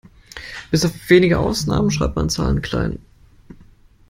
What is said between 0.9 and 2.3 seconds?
wenige Ausnahmen schreibt man